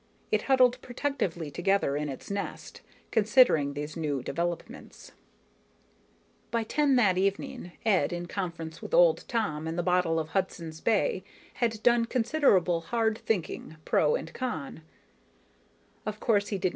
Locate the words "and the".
9.67-9.83